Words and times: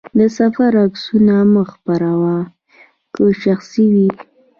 د 0.17 0.19
سفر 0.37 0.71
عکسونه 0.85 1.35
مه 1.53 1.63
خپره 1.73 2.09
وه، 2.21 2.37
که 3.13 3.23
شخصي 3.43 3.85
وي. 3.93 4.09